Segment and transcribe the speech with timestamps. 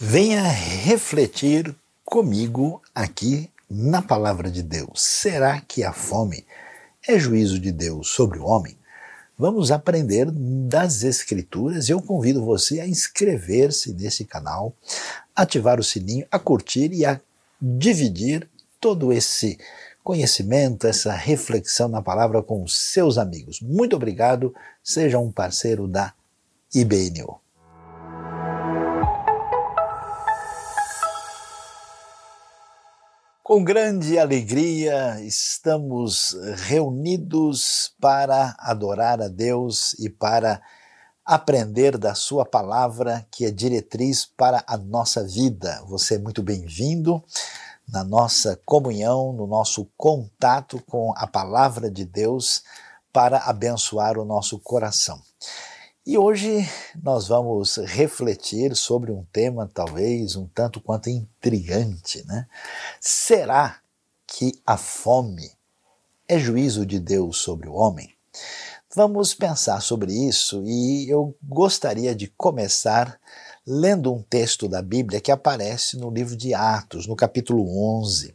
[0.00, 5.02] Venha refletir comigo aqui na palavra de Deus.
[5.02, 6.46] Será que a fome
[7.04, 8.78] é juízo de Deus sobre o homem?
[9.36, 11.88] Vamos aprender das Escrituras.
[11.88, 14.72] Eu convido você a inscrever-se nesse canal,
[15.34, 17.20] ativar o sininho, a curtir e a
[17.60, 18.48] dividir
[18.80, 19.58] todo esse
[20.04, 23.60] conhecimento, essa reflexão na palavra com seus amigos.
[23.60, 26.14] Muito obrigado, seja um parceiro da
[26.72, 27.40] IBNU.
[33.48, 40.60] Com grande alegria estamos reunidos para adorar a Deus e para
[41.24, 45.82] aprender da Sua palavra, que é diretriz para a nossa vida.
[45.86, 47.24] Você é muito bem-vindo
[47.88, 52.62] na nossa comunhão, no nosso contato com a palavra de Deus
[53.10, 55.22] para abençoar o nosso coração.
[56.08, 56.66] E hoje
[57.02, 62.46] nós vamos refletir sobre um tema talvez um tanto quanto intrigante, né?
[62.98, 63.78] Será
[64.26, 65.52] que a fome
[66.26, 68.08] é juízo de Deus sobre o homem?
[68.96, 73.20] Vamos pensar sobre isso e eu gostaria de começar
[73.66, 78.34] lendo um texto da Bíblia que aparece no livro de Atos, no capítulo 11,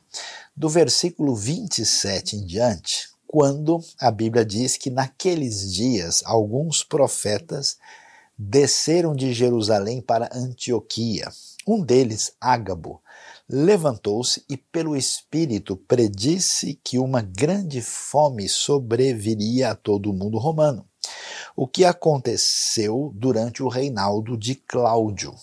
[0.56, 7.80] do versículo 27 em diante quando a Bíblia diz que naqueles dias alguns profetas
[8.38, 11.32] desceram de Jerusalém para Antioquia.
[11.66, 13.02] Um deles, Ágabo,
[13.50, 20.88] levantou-se e, pelo Espírito, predisse que uma grande fome sobreviria a todo o mundo romano.
[21.56, 25.34] O que aconteceu durante o reinado de Cláudio.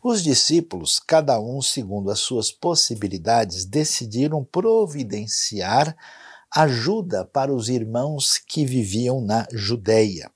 [0.00, 5.96] Os discípulos, cada um segundo as suas possibilidades, decidiram providenciar
[6.54, 10.30] ajuda para os irmãos que viviam na Judéia.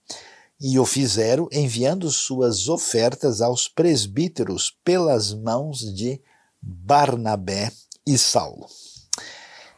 [0.60, 6.20] E o fizeram enviando suas ofertas aos presbíteros pelas mãos de
[6.60, 7.72] Barnabé
[8.06, 8.66] e Saulo.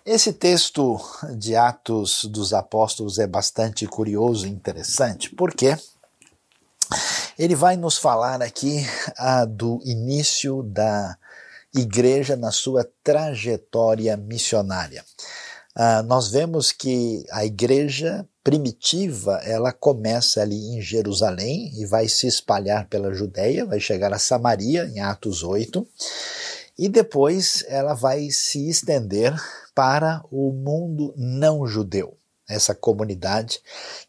[0.05, 1.01] Esse texto
[1.39, 5.79] de Atos dos Apóstolos é bastante curioso e interessante, porque
[7.39, 8.87] ele vai nos falar aqui
[9.17, 11.17] ah, do início da
[11.75, 15.03] igreja na sua trajetória missionária.
[15.77, 22.27] Uh, nós vemos que a igreja primitiva ela começa ali em Jerusalém e vai se
[22.27, 25.87] espalhar pela Judéia, vai chegar a Samaria em Atos 8
[26.79, 29.35] e depois ela vai se estender
[29.75, 32.17] para o mundo não judeu.
[32.49, 33.61] Essa comunidade,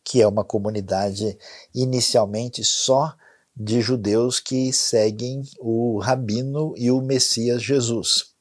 [0.03, 1.37] que é uma comunidade
[1.73, 3.15] inicialmente só
[3.55, 8.35] de judeus que seguem o rabino e o Messias Jesus.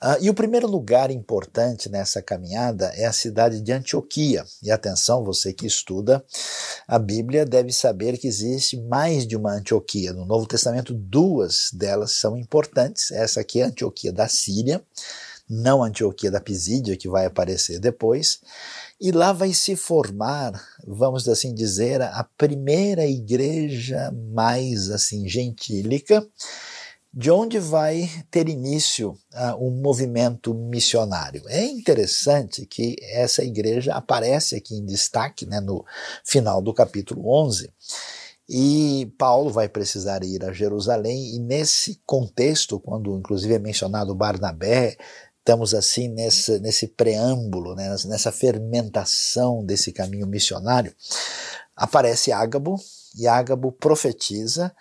[0.00, 4.44] Uh, e o primeiro lugar importante nessa caminhada é a cidade de Antioquia.
[4.62, 6.24] E atenção, você que estuda
[6.86, 10.12] a Bíblia deve saber que existe mais de uma Antioquia.
[10.12, 13.10] No Novo Testamento, duas delas são importantes.
[13.10, 14.80] Essa aqui é a Antioquia da Síria,
[15.50, 18.40] não a Antioquia da Pisídia, que vai aparecer depois.
[19.00, 20.52] E lá vai se formar,
[20.86, 26.24] vamos assim dizer, a primeira igreja mais assim gentílica
[27.12, 31.42] de onde vai ter início uh, um movimento missionário.
[31.48, 35.84] É interessante que essa igreja aparece aqui em destaque né, no
[36.24, 37.72] final do capítulo 11.
[38.48, 44.96] E Paulo vai precisar ir a Jerusalém, e nesse contexto, quando inclusive é mencionado Barnabé,
[45.38, 50.94] estamos assim nesse, nesse preâmbulo, né, nessa fermentação desse caminho missionário,
[51.76, 52.76] aparece Ágabo,
[53.16, 54.74] e Ágabo profetiza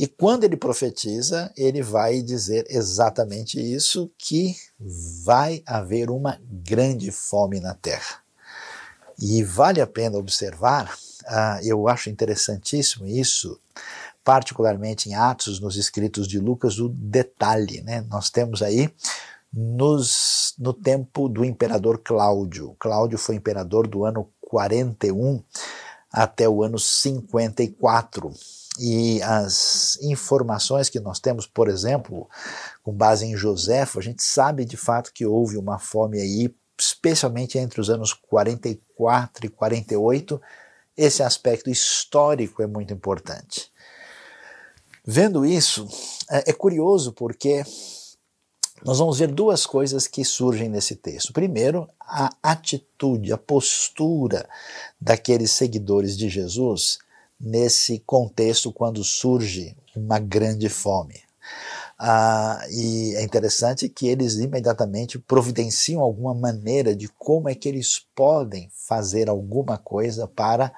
[0.00, 4.56] e quando ele profetiza, ele vai dizer exatamente isso: que
[5.22, 8.22] vai haver uma grande fome na terra.
[9.18, 10.90] E vale a pena observar,
[11.24, 13.60] uh, eu acho interessantíssimo isso,
[14.24, 17.82] particularmente em Atos, nos escritos de Lucas, o detalhe.
[17.82, 18.00] Né?
[18.08, 18.90] Nós temos aí
[19.52, 22.74] nos, no tempo do imperador Cláudio.
[22.78, 25.44] Cláudio foi imperador do ano 41
[26.10, 28.32] até o ano 54
[28.82, 32.26] e as informações que nós temos, por exemplo,
[32.82, 37.58] com base em Joséfo, a gente sabe de fato que houve uma fome aí, especialmente
[37.58, 40.40] entre os anos 44 e 48.
[40.96, 43.70] Esse aspecto histórico é muito importante.
[45.04, 45.86] Vendo isso,
[46.30, 47.62] é, é curioso porque
[48.82, 51.34] nós vamos ver duas coisas que surgem nesse texto.
[51.34, 54.48] Primeiro, a atitude, a postura
[54.98, 56.98] daqueles seguidores de Jesus
[57.40, 61.20] nesse contexto quando surge uma grande fome.
[61.98, 68.06] Ah, e é interessante que eles imediatamente providenciam alguma maneira de como é que eles
[68.14, 70.72] podem fazer alguma coisa para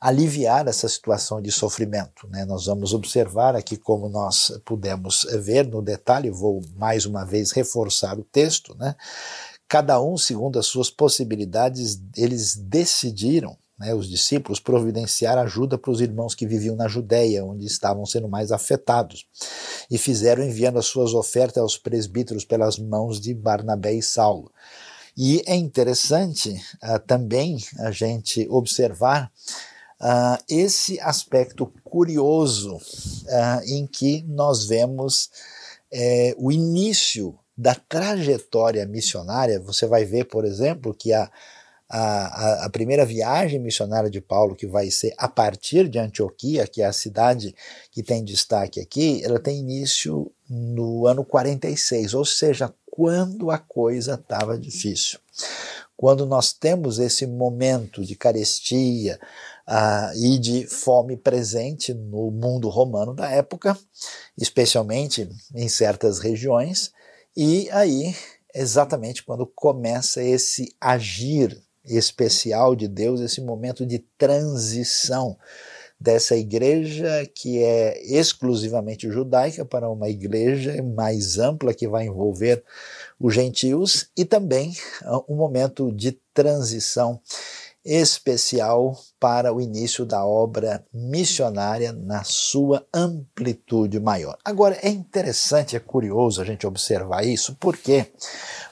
[0.00, 2.26] aliviar essa situação de sofrimento.
[2.28, 2.44] Né?
[2.44, 8.18] Nós vamos observar aqui como nós pudemos ver no detalhe, vou mais uma vez reforçar
[8.18, 8.94] o texto, né?
[9.68, 16.02] cada um segundo as suas possibilidades, eles decidiram né, os discípulos providenciar ajuda para os
[16.02, 19.26] irmãos que viviam na Judéia, onde estavam sendo mais afetados,
[19.90, 24.52] e fizeram enviando as suas ofertas aos presbíteros pelas mãos de Barnabé e Saulo.
[25.16, 26.50] E é interessante
[26.84, 29.32] uh, também a gente observar
[30.00, 35.30] uh, esse aspecto curioso uh, em que nós vemos
[35.92, 39.58] eh, o início da trajetória missionária.
[39.60, 41.28] Você vai ver, por exemplo, que a,
[41.90, 46.82] a, a, primeira viagem missionária de Paulo, que vai ser a partir de Antioquia, que
[46.82, 47.52] é a cidade
[47.90, 54.14] que tem destaque aqui, ela tem início no ano 46, ou seja, quando a coisa
[54.14, 55.18] estava difícil.
[55.96, 59.18] Quando nós temos esse momento de carestia
[59.68, 63.76] uh, e de fome presente no mundo romano da época,
[64.38, 66.92] especialmente em certas regiões,
[67.36, 68.14] e aí
[68.54, 71.60] exatamente quando começa esse agir
[71.96, 75.36] especial de Deus, esse momento de transição
[76.00, 82.64] dessa igreja que é exclusivamente judaica para uma igreja mais ampla que vai envolver
[83.18, 87.20] os gentios e também ah, um momento de transição
[87.84, 94.36] especial para o início da obra missionária na sua amplitude maior.
[94.44, 98.06] Agora é interessante, é curioso a gente observar isso, por quê?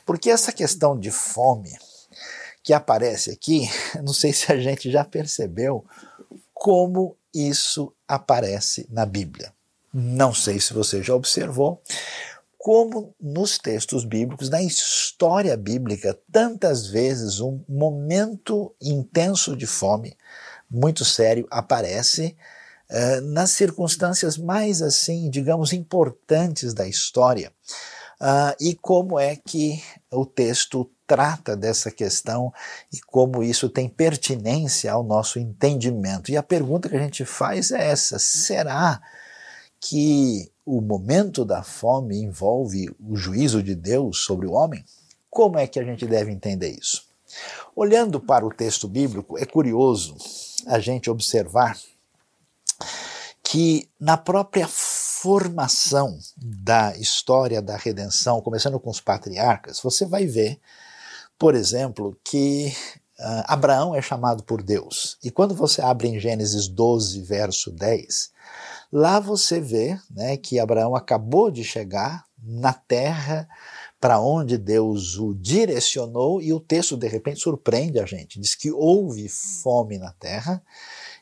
[0.05, 1.71] Porque essa questão de fome
[2.69, 3.67] que aparece aqui,
[4.05, 5.87] não sei se a gente já percebeu
[6.53, 9.55] como isso aparece na Bíblia.
[9.91, 11.83] Não sei se você já observou
[12.59, 20.15] como nos textos bíblicos, na história bíblica, tantas vezes um momento intenso de fome,
[20.71, 22.37] muito sério, aparece
[22.91, 27.51] uh, nas circunstâncias mais assim, digamos, importantes da história.
[28.21, 32.53] Uh, e como é que o texto trata dessa questão
[32.93, 36.31] e como isso tem pertinência ao nosso entendimento.
[36.31, 39.01] E a pergunta que a gente faz é essa: será
[39.81, 44.85] que o momento da fome envolve o juízo de Deus sobre o homem?
[45.31, 47.09] Como é que a gente deve entender isso?
[47.75, 50.17] Olhando para o texto bíblico, é curioso
[50.67, 51.79] a gente observar
[53.43, 60.61] que na própria formação da história da redenção, começando com os patriarcas, você vai ver
[61.39, 62.73] por exemplo, que
[63.19, 65.17] uh, Abraão é chamado por Deus.
[65.23, 68.31] E quando você abre em Gênesis 12, verso 10,
[68.93, 73.49] lá você vê né, que Abraão acabou de chegar na terra
[74.01, 78.41] para onde Deus o direcionou, e o texto de repente surpreende a gente.
[78.41, 80.63] Diz que houve fome na terra,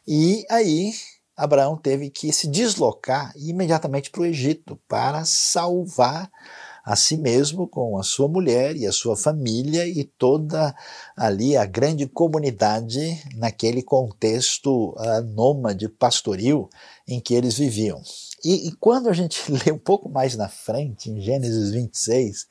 [0.07, 0.93] e aí
[1.37, 6.31] Abraão teve que se deslocar imediatamente para o Egito para salvar
[6.87, 10.73] a si mesmo com a sua mulher e a sua família e toda
[11.17, 16.71] ali a grande comunidade naquele contexto uh, nômade pastoril
[17.09, 18.01] em que eles viviam.
[18.45, 22.47] E, e quando a gente lê um pouco mais na frente, em Gênesis 26,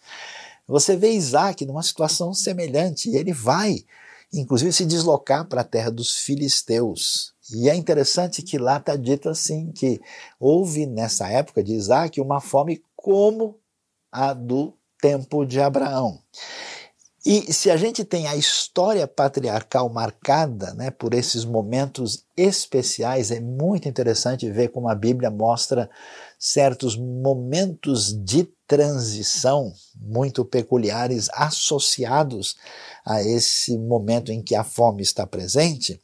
[0.68, 3.86] você vê Isaac numa situação semelhante, e ele vai,
[4.34, 7.34] inclusive, se deslocar para a terra dos filisteus.
[7.54, 10.02] E é interessante que lá está dito assim: que
[10.40, 13.60] houve nessa época de Isaac uma fome como
[14.16, 16.20] a do tempo de Abraão.
[17.26, 23.40] E se a gente tem a história patriarcal marcada né, por esses momentos especiais, é
[23.40, 25.90] muito interessante ver como a Bíblia mostra
[26.40, 32.56] certos momentos de transição muito peculiares associados
[33.06, 36.02] a esse momento em que a fome está presente.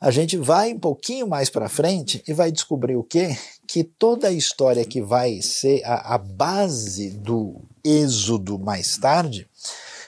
[0.00, 3.36] A gente vai um pouquinho mais para frente e vai descobrir o quê?
[3.66, 9.48] Que toda a história que vai ser a, a base do êxodo mais tarde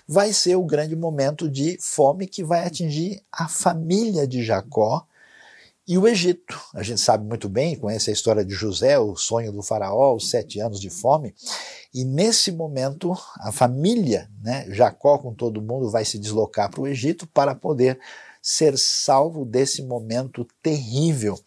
[0.06, 5.06] vai ser o grande momento de fome que vai atingir a família de Jacó
[5.86, 6.58] e o Egito.
[6.74, 10.30] A gente sabe muito bem, conhece a história de José, o sonho do faraó, os
[10.30, 11.34] sete anos de fome.
[11.92, 16.86] E nesse momento, a família, né, Jacó com todo mundo, vai se deslocar para o
[16.86, 17.98] Egito para poder
[18.42, 21.38] ser salvo desse momento terrível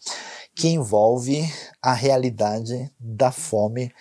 [0.54, 1.44] que envolve
[1.80, 3.92] a realidade da fome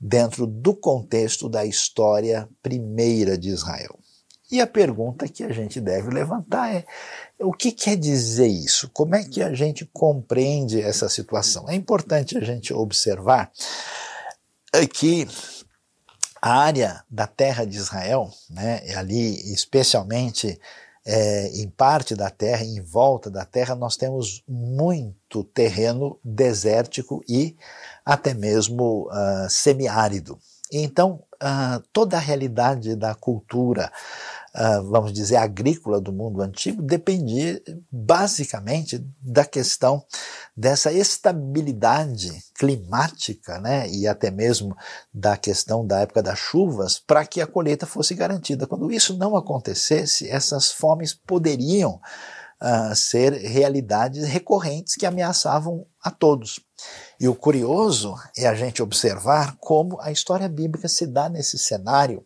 [0.00, 3.98] dentro do contexto da história primeira de Israel.
[4.50, 6.84] E a pergunta que a gente deve levantar é:
[7.40, 8.88] o que quer dizer isso?
[8.92, 11.68] Como é que a gente compreende essa situação?
[11.68, 13.50] É importante a gente observar
[14.92, 15.26] que
[16.40, 20.60] a área da terra de Israel, né, ali especialmente
[21.04, 27.56] é, em parte da terra, em volta da terra, nós temos muito terreno desértico e
[28.04, 30.38] até mesmo uh, semiárido.
[30.72, 33.92] Então, uh, toda a realidade da cultura,
[34.54, 40.04] uh, vamos dizer, agrícola do mundo antigo dependia basicamente da questão
[40.56, 44.76] dessa estabilidade climática, né, e até mesmo
[45.12, 48.66] da questão da época das chuvas, para que a colheita fosse garantida.
[48.66, 52.00] Quando isso não acontecesse, essas fomes poderiam
[52.60, 56.65] uh, ser realidades recorrentes que ameaçavam a todos.
[57.18, 62.24] E o curioso é a gente observar como a história bíblica se dá nesse cenário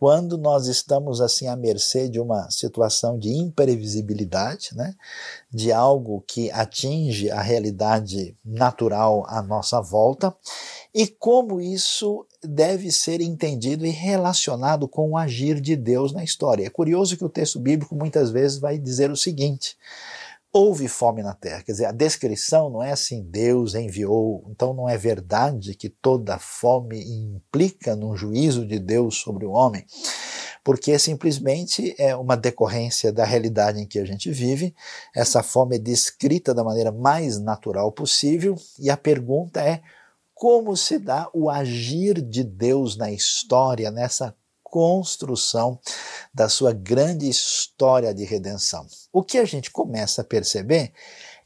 [0.00, 4.94] quando nós estamos assim à mercê de uma situação de imprevisibilidade, né,
[5.52, 10.34] de algo que atinge a realidade natural à nossa volta,
[10.94, 16.64] e como isso deve ser entendido e relacionado com o agir de Deus na história.
[16.64, 19.76] É curioso que o texto bíblico muitas vezes vai dizer o seguinte:
[20.52, 21.62] houve fome na terra.
[21.62, 24.44] Quer dizer, a descrição não é assim, Deus enviou.
[24.50, 29.84] Então não é verdade que toda fome implica num juízo de Deus sobre o homem,
[30.64, 34.74] porque simplesmente é uma decorrência da realidade em que a gente vive.
[35.14, 39.80] Essa fome é descrita da maneira mais natural possível e a pergunta é
[40.34, 44.34] como se dá o agir de Deus na história, nessa
[44.70, 45.78] construção
[46.32, 48.86] da sua grande história de redenção.
[49.12, 50.92] O que a gente começa a perceber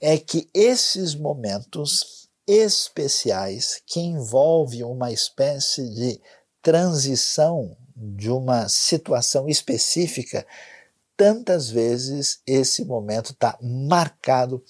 [0.01, 6.21] é que esses momentos especiais que envolvem uma espécie de
[6.61, 10.47] transição de uma situação específica,
[11.17, 14.63] tantas vezes esse momento está marcado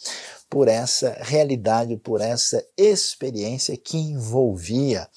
[0.48, 5.08] por essa realidade, por essa experiência que envolvia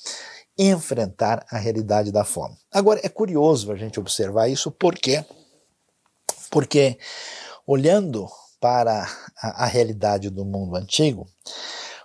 [0.57, 2.57] enfrentar a realidade da fome.
[2.71, 5.23] Agora, é curioso a gente observar isso, por quê?
[6.49, 6.97] Porque,
[7.65, 8.27] olhando
[8.59, 9.07] para
[9.41, 11.27] a, a realidade do mundo antigo,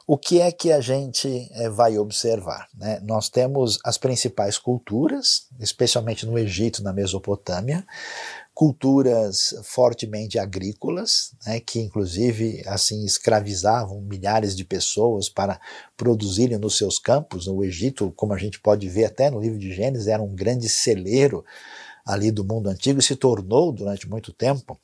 [0.06, 2.68] o que é que a gente é, vai observar?
[2.74, 3.00] Né?
[3.02, 7.86] Nós temos as principais culturas, especialmente no Egito, na Mesopotâmia,
[8.54, 15.60] culturas fortemente agrícolas, né, que inclusive assim escravizavam milhares de pessoas para
[15.96, 17.46] produzirem nos seus campos.
[17.46, 20.68] O Egito, como a gente pode ver até no livro de Gênesis, era um grande
[20.68, 21.44] celeiro
[22.04, 24.78] ali do mundo antigo e se tornou durante muito tempo.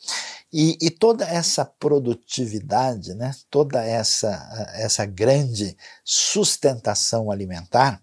[0.50, 8.02] E, e, toda essa produtividade, né, toda essa, essa grande sustentação alimentar,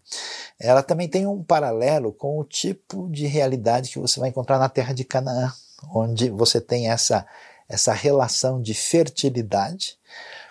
[0.60, 4.70] ela também tem um paralelo com o tipo de realidade que você vai encontrar na
[4.70, 5.52] terra de Canaã,
[5.92, 7.25] onde você tem essa,
[7.68, 9.98] essa relação de fertilidade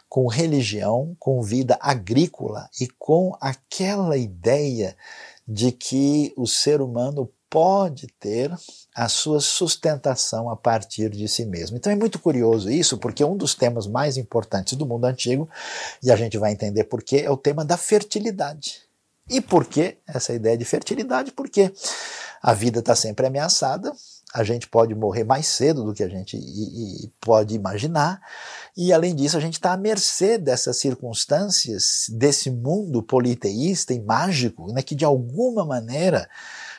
[0.09, 4.97] com religião, com vida agrícola e com aquela ideia
[5.47, 8.53] de que o ser humano pode ter
[8.93, 11.77] a sua sustentação a partir de si mesmo.
[11.77, 15.49] Então é muito curioso isso, porque um dos temas mais importantes do mundo antigo,
[16.03, 18.83] e a gente vai entender por quê, é o tema da fertilidade.
[19.31, 21.31] E por que essa ideia de fertilidade?
[21.31, 21.73] Porque
[22.43, 23.93] a vida está sempre ameaçada,
[24.35, 26.37] a gente pode morrer mais cedo do que a gente
[27.21, 28.21] pode imaginar,
[28.77, 34.73] e além disso, a gente está à mercê dessas circunstâncias, desse mundo politeísta e mágico,
[34.73, 36.29] né, que de alguma maneira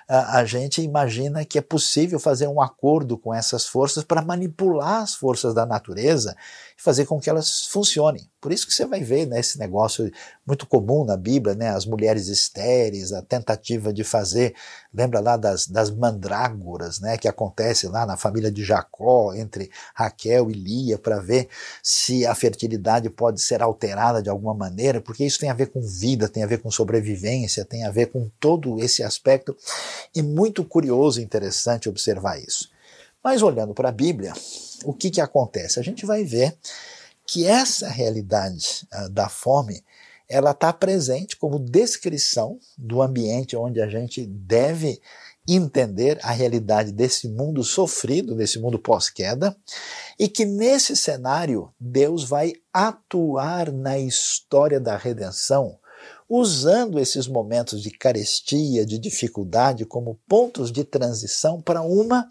[0.07, 5.15] a, gente imagina que é possível fazer um acordo com essas forças para manipular as
[5.15, 6.35] forças da natureza
[6.77, 8.29] e fazer com que elas funcionem.
[8.45, 10.11] Por isso que você vai ver né, esse negócio
[10.45, 14.53] muito comum na Bíblia, né, as mulheres estéreis, a tentativa de fazer,
[14.93, 20.51] lembra lá das, das mandrágoras, né, que acontece lá na família de Jacó, entre Raquel
[20.51, 21.49] e Lia, para ver
[21.81, 25.81] se a fertilidade pode ser alterada de alguma maneira, porque isso tem a ver com
[25.81, 29.57] vida, tem a ver com sobrevivência, tem a ver com todo esse aspecto,
[30.13, 32.74] e muito curioso e interessante observar isso.
[33.25, 34.33] Mas olhando para a Bíblia,
[34.83, 35.79] o que, que acontece?
[35.79, 36.55] A gente vai ver
[37.25, 39.83] que essa realidade uh, da fome
[40.29, 45.01] ela está presente como descrição do ambiente onde a gente deve
[45.47, 49.57] entender a realidade desse mundo sofrido, desse mundo pós-queda,
[50.19, 55.79] e que nesse cenário Deus vai atuar na história da redenção
[56.27, 62.27] usando esses momentos de carestia, de dificuldade, como pontos de transição para uma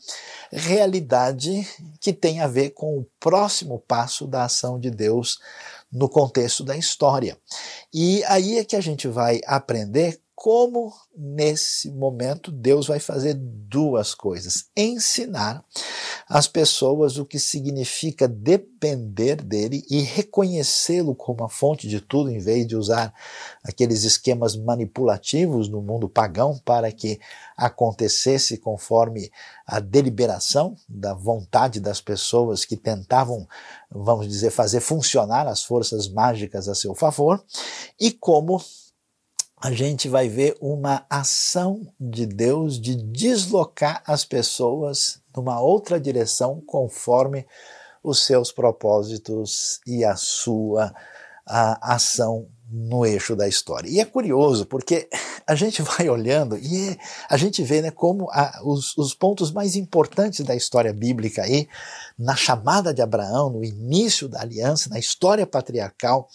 [0.51, 1.67] realidade
[2.01, 5.39] que tem a ver com o próximo passo da ação de Deus
[5.93, 7.39] no contexto da história.
[7.93, 14.15] E aí é que a gente vai aprender como nesse momento Deus vai fazer duas
[14.15, 15.65] coisas: ensinar
[16.29, 22.39] as pessoas o que significa depender dele e reconhecê-lo como a fonte de tudo, em
[22.39, 23.15] vez de usar
[23.63, 27.21] aqueles esquemas manipulativos no mundo pagão para que
[27.57, 29.31] acontecesse conforme
[29.67, 33.47] a deliberação da vontade das pessoas que tentavam,
[33.91, 37.45] vamos dizer, fazer funcionar as forças mágicas a seu favor,
[38.01, 38.61] e como
[39.65, 46.63] a gente vai ver uma ação de Deus de deslocar as pessoas numa outra direção
[46.67, 47.47] conforme
[48.03, 50.95] os seus propósitos e a sua
[51.47, 53.89] a ação no eixo da história.
[53.89, 55.09] E é curioso, porque
[55.47, 56.99] a gente vai olhando e
[57.31, 61.67] a gente vê né, como a, os, os pontos mais importantes da história bíblica aí,
[62.19, 66.29] na chamada de Abraão, no início da aliança, na história patriarcal,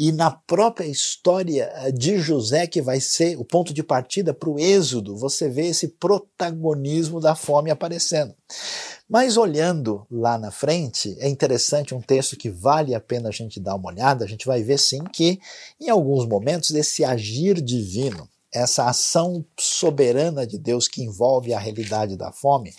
[0.00, 4.48] e na própria história eh, de José, que vai ser o ponto de partida para
[4.48, 8.32] o Êxodo, você vê esse protagonismo da fome aparecendo.
[9.10, 13.58] Mas olhando lá na frente, é interessante um texto que vale a pena a gente
[13.58, 14.24] dar uma olhada.
[14.24, 15.40] A gente vai ver sim que,
[15.80, 22.16] em alguns momentos, esse agir divino, essa ação soberana de Deus que envolve a realidade
[22.16, 22.72] da fome,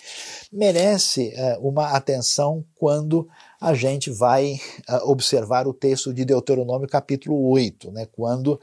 [0.50, 3.28] merece é, uma atenção quando
[3.60, 4.54] a gente vai
[4.88, 8.58] uh, observar o texto de Deuteronômio capítulo 8, né, quando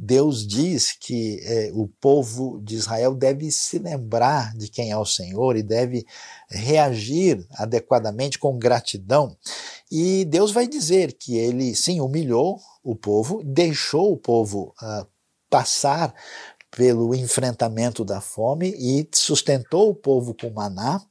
[0.00, 5.04] Deus diz que eh, o povo de Israel deve se lembrar de quem é o
[5.04, 6.06] Senhor e deve
[6.48, 9.36] reagir adequadamente com gratidão.
[9.90, 15.04] E Deus vai dizer que ele, sim, humilhou o povo, deixou o povo uh,
[15.50, 16.14] passar
[16.78, 21.02] pelo enfrentamento da fome e sustentou o povo com maná.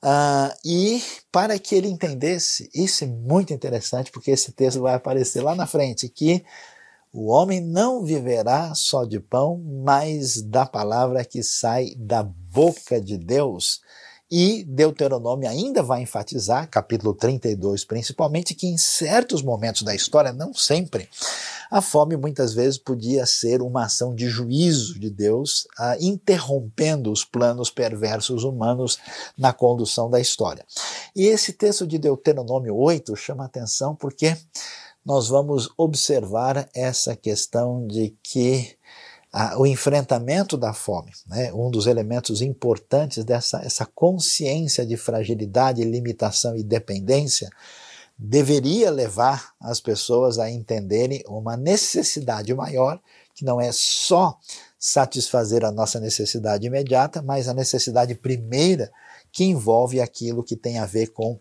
[0.00, 1.02] Uh, e
[1.32, 5.66] para que ele entendesse, isso é muito interessante, porque esse texto vai aparecer lá na
[5.66, 6.44] frente, que
[7.12, 13.18] o homem não viverá só de pão, mas da palavra que sai da boca de
[13.18, 13.80] Deus.
[14.30, 20.54] E Deuteronômio ainda vai enfatizar, capítulo 32 principalmente, que em certos momentos da história, não
[20.54, 21.08] sempre,
[21.70, 27.24] a fome muitas vezes podia ser uma ação de juízo de Deus, ah, interrompendo os
[27.24, 28.98] planos perversos humanos
[29.36, 30.64] na condução da história.
[31.14, 34.36] E esse texto de Deuteronômio 8 chama atenção porque
[35.04, 38.76] nós vamos observar essa questão de que
[39.32, 45.84] a, o enfrentamento da fome, né, um dos elementos importantes dessa essa consciência de fragilidade,
[45.84, 47.48] limitação e dependência,
[48.18, 53.00] deveria levar as pessoas a entenderem uma necessidade maior,
[53.34, 54.38] que não é só
[54.78, 58.90] satisfazer a nossa necessidade imediata, mas a necessidade primeira
[59.32, 61.38] que envolve aquilo que tem a ver com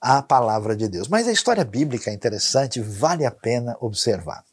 [0.00, 1.08] a palavra de Deus.
[1.08, 4.44] Mas a história bíblica é interessante, vale a pena observar.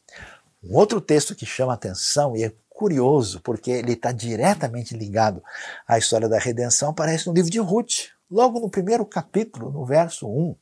[0.64, 5.42] Um outro texto que chama atenção e é curioso, porque ele está diretamente ligado
[5.86, 10.28] à história da redenção, aparece no livro de Ruth, logo no primeiro capítulo, no verso
[10.28, 10.54] 1.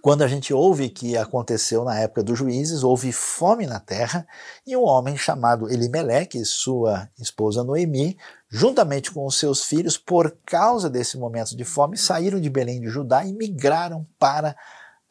[0.00, 4.26] Quando a gente ouve que aconteceu na época dos juízes, houve fome na terra,
[4.64, 8.16] e um homem chamado Elimeleque e sua esposa Noemi,
[8.48, 12.88] juntamente com os seus filhos, por causa desse momento de fome, saíram de Belém de
[12.88, 14.56] Judá e migraram para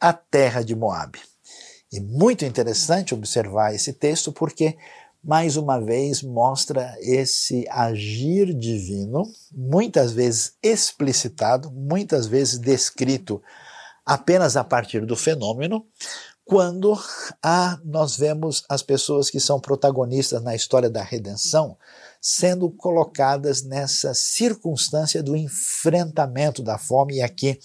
[0.00, 1.20] a terra de Moabe.
[1.92, 4.76] E muito interessante observar esse texto porque
[5.22, 13.42] mais uma vez mostra esse agir divino, muitas vezes explicitado, muitas vezes descrito
[14.04, 15.84] apenas a partir do fenômeno,
[16.44, 16.98] quando
[17.42, 21.76] ah, nós vemos as pessoas que são protagonistas na história da redenção
[22.20, 27.16] sendo colocadas nessa circunstância do enfrentamento da fome.
[27.16, 27.58] E aqui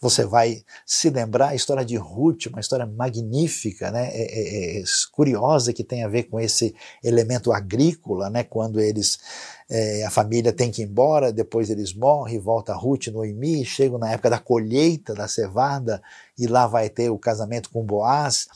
[0.00, 4.08] você vai se lembrar a história de Ruth, uma história magnífica, né?
[4.12, 8.44] É, é, é curiosa que tem a ver com esse elemento agrícola, né?
[8.44, 9.18] Quando eles
[9.70, 14.10] é, a família tem que ir embora, depois eles morrem, volta Ruth, Noemi, chegam na
[14.10, 16.02] época da colheita da cevada
[16.38, 18.46] e lá vai ter o casamento com Boaz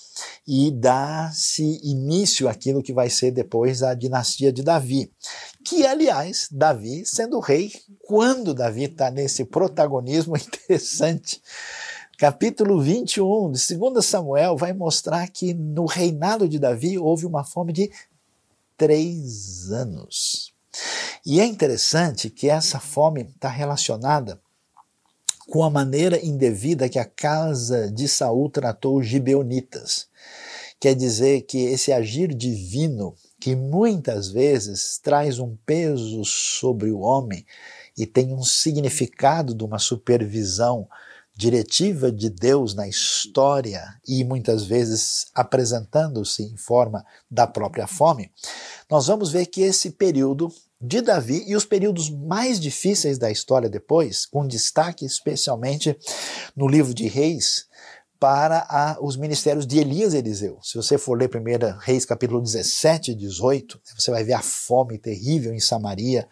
[0.49, 5.13] e dá-se início àquilo que vai ser depois a dinastia de Davi.
[5.63, 7.71] Que, aliás, Davi sendo rei,
[8.01, 11.43] quando Davi está nesse protagonismo interessante,
[12.17, 17.73] capítulo 21 de 2 Samuel vai mostrar que no reinado de Davi houve uma fome
[17.75, 17.91] de
[18.79, 20.52] três anos.
[21.25, 24.41] E é interessante que essa fome está relacionada
[25.49, 30.09] com a maneira indevida que a casa de Saul tratou os gibeonitas.
[30.81, 37.45] Quer dizer que esse agir divino, que muitas vezes traz um peso sobre o homem
[37.97, 40.89] e tem um significado de uma supervisão
[41.43, 48.31] diretiva de Deus na história e muitas vezes apresentando-se em forma da própria fome,
[48.89, 53.69] nós vamos ver que esse período de Davi e os períodos mais difíceis da história
[53.69, 55.99] depois, com destaque especialmente
[56.55, 57.67] no livro de Reis,
[58.21, 60.61] para a, os ministérios de Elias e Eliseu.
[60.63, 64.97] Se você for ler 1 Reis capítulo 17 e 18, você vai ver a fome
[64.97, 66.29] terrível em Samaria.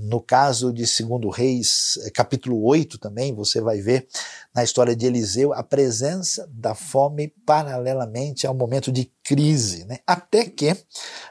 [0.00, 4.06] No caso de 2 Reis, eh, capítulo 8 também, você vai ver
[4.54, 9.98] na história de Eliseu a presença da fome paralelamente ao momento de crise, né?
[10.06, 10.76] até que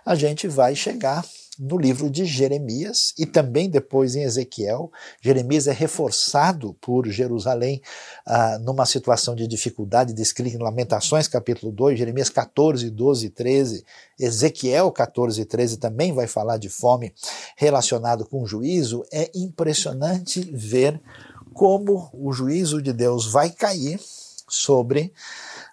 [0.06, 1.26] a gente vai chegar
[1.60, 4.92] no livro de Jeremias e também depois em Ezequiel.
[5.22, 7.82] Jeremias é reforçado por Jerusalém
[8.26, 13.86] ah, numa situação de dificuldade descrita em Lamentações, capítulo 2, Jeremias 14, 12 e 13.
[14.20, 17.14] Ezequiel 14 e 13 também vai falar de fome
[17.56, 19.04] relacionado com juízo.
[19.12, 21.02] É impressionante ver
[21.54, 24.00] como o juízo de Deus vai cair
[24.50, 25.12] sobre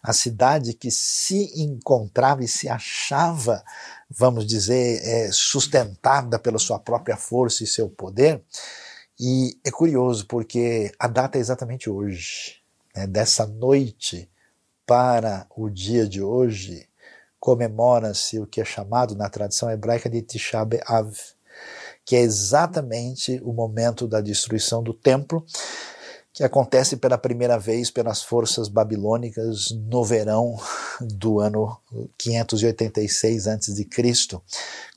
[0.03, 3.65] a cidade que se encontrava e se achava,
[4.11, 8.43] vamos dizer, é, sustentada pela sua própria força e seu poder.
[9.19, 12.57] E é curioso porque a data é exatamente hoje,
[12.95, 14.29] né, dessa noite
[14.87, 16.89] para o dia de hoje,
[17.39, 21.15] comemora-se o que é chamado na tradição hebraica de Tisha B'Av,
[22.05, 25.45] que é exatamente o momento da destruição do templo
[26.35, 30.57] que acontece pela primeira vez pelas forças babilônicas no verão
[31.01, 31.81] do ano
[32.19, 33.89] 586 a.C.,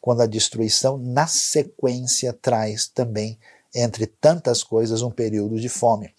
[0.02, 3.38] quando a destruição, na sequência, traz também,
[3.74, 6.12] entre tantas coisas, um período de fome.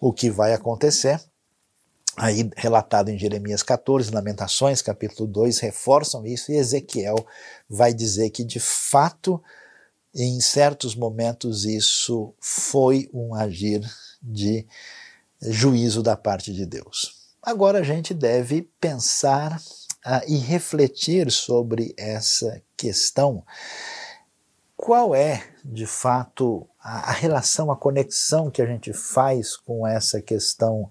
[0.00, 1.20] O que vai acontecer
[2.16, 7.16] aí relatado em Jeremias 14, Lamentações, capítulo 2, reforçam isso, e Ezequiel
[7.68, 9.42] vai dizer que de fato,
[10.14, 13.82] em certos momentos, isso foi um agir
[14.22, 14.66] de
[15.40, 17.22] juízo da parte de Deus.
[17.42, 19.60] Agora a gente deve pensar
[20.06, 23.44] uh, e refletir sobre essa questão.
[24.76, 30.20] Qual é, de fato, a, a relação, a conexão que a gente faz com essa
[30.20, 30.90] questão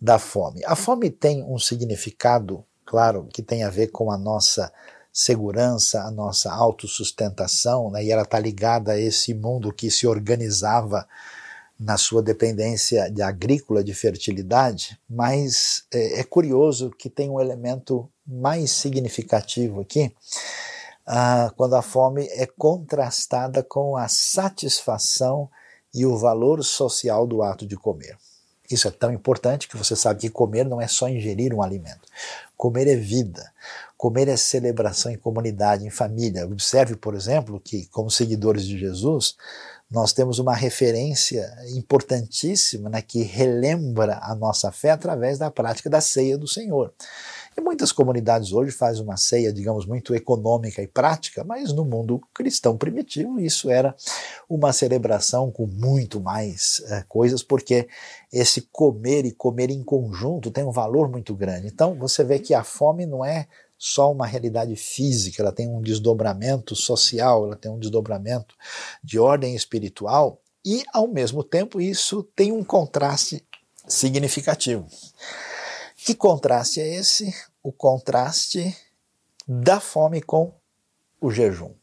[0.00, 0.62] da fome?
[0.64, 4.72] A fome tem um significado, claro, que tem a ver com a nossa
[5.12, 8.04] segurança, a nossa autossustentação, né?
[8.04, 11.08] e ela está ligada a esse mundo que se organizava
[11.78, 18.08] na sua dependência de agrícola de fertilidade, mas é, é curioso que tem um elemento
[18.26, 20.14] mais significativo aqui,
[21.06, 25.48] ah, quando a fome é contrastada com a satisfação
[25.94, 28.18] e o valor social do ato de comer.
[28.70, 32.08] Isso é tão importante que você sabe que comer não é só ingerir um alimento.
[32.56, 33.52] Comer é vida.
[33.96, 36.44] Comer é celebração em comunidade, em família.
[36.44, 39.36] Observe, por exemplo, que, como seguidores de Jesus,
[39.90, 46.00] nós temos uma referência importantíssima né, que relembra a nossa fé através da prática da
[46.00, 46.92] ceia do Senhor.
[47.56, 52.20] E muitas comunidades hoje fazem uma ceia, digamos, muito econômica e prática, mas no mundo
[52.34, 53.94] cristão primitivo isso era
[54.46, 57.88] uma celebração com muito mais é, coisas, porque
[58.30, 61.68] esse comer e comer em conjunto tem um valor muito grande.
[61.68, 63.46] Então você vê que a fome não é
[63.78, 68.54] só uma realidade física, ela tem um desdobramento social, ela tem um desdobramento
[69.02, 73.46] de ordem espiritual e, ao mesmo tempo, isso tem um contraste
[73.86, 74.86] significativo.
[75.96, 77.34] Que contraste é esse?
[77.62, 78.76] O contraste
[79.46, 80.52] da fome com
[81.20, 81.74] o jejum.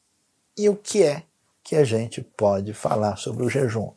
[0.58, 1.24] E o que é
[1.64, 3.94] que a gente pode falar sobre o jejum?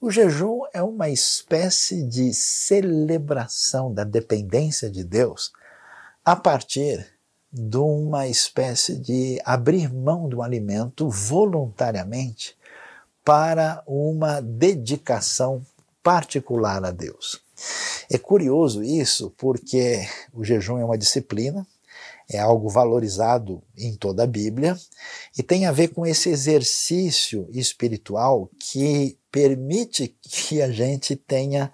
[0.00, 5.52] O jejum é uma espécie de celebração da dependência de Deus
[6.24, 7.15] a partir
[7.52, 12.56] de uma espécie de abrir mão do alimento voluntariamente
[13.24, 15.64] para uma dedicação
[16.02, 17.40] particular a Deus.
[18.10, 21.66] É curioso isso porque o jejum é uma disciplina,
[22.28, 24.76] é algo valorizado em toda a Bíblia
[25.36, 31.72] e tem a ver com esse exercício espiritual que permite que a gente tenha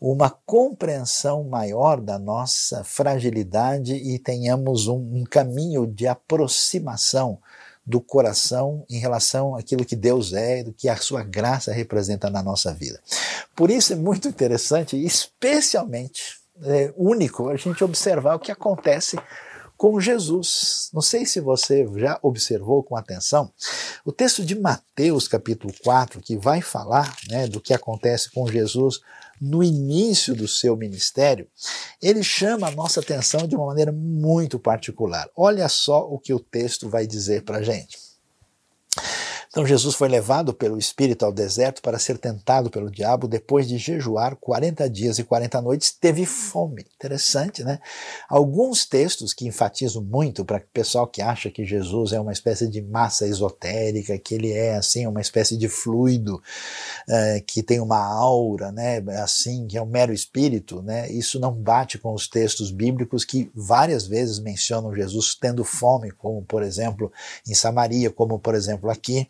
[0.00, 7.38] uma compreensão maior da nossa fragilidade e tenhamos um, um, caminho de aproximação
[7.84, 12.42] do coração em relação àquilo que Deus é, do que a sua graça representa na
[12.42, 13.00] nossa vida.
[13.54, 19.16] Por isso é muito interessante, especialmente é, único, a gente observar o que acontece
[19.76, 20.90] com Jesus.
[20.92, 23.52] Não sei se você já observou com atenção
[24.04, 29.00] o texto de Mateus, capítulo 4, que vai falar né, do que acontece com Jesus
[29.40, 31.48] no início do seu ministério,
[32.00, 35.28] ele chama a nossa atenção de uma maneira muito particular.
[35.36, 37.98] Olha só o que o texto vai dizer para a gente.
[39.56, 43.26] Então Jesus foi levado pelo Espírito ao deserto para ser tentado pelo diabo.
[43.26, 46.84] Depois de jejuar 40 dias e 40 noites, teve fome.
[46.94, 47.80] Interessante, né?
[48.28, 52.68] Alguns textos que enfatizam muito para o pessoal que acha que Jesus é uma espécie
[52.68, 56.38] de massa esotérica, que ele é assim uma espécie de fluido
[57.08, 59.02] é, que tem uma aura, né?
[59.22, 61.10] Assim que é um mero espírito, né?
[61.10, 66.42] Isso não bate com os textos bíblicos que várias vezes mencionam Jesus tendo fome, como
[66.42, 67.10] por exemplo
[67.48, 69.26] em Samaria, como por exemplo aqui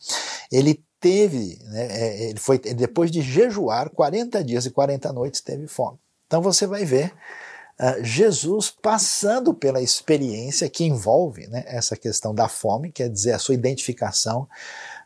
[0.50, 5.66] ele teve, né, é, ele foi depois de jejuar 40 dias e 40 noites teve
[5.66, 5.98] fome.
[6.26, 7.12] Então você vai ver
[7.80, 13.38] uh, Jesus passando pela experiência que envolve né, essa questão da fome, quer dizer, a
[13.38, 14.48] sua identificação,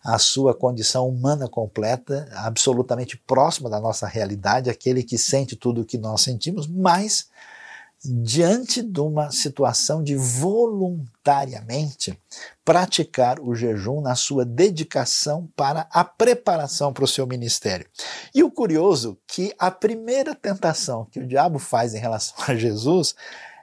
[0.03, 5.85] a sua condição humana completa, absolutamente próxima da nossa realidade, aquele que sente tudo o
[5.85, 7.29] que nós sentimos, mas
[8.05, 12.19] diante de uma situação de voluntariamente
[12.65, 17.87] praticar o jejum na sua dedicação para a preparação para o seu ministério.
[18.35, 23.15] E o curioso que a primeira tentação que o diabo faz em relação a Jesus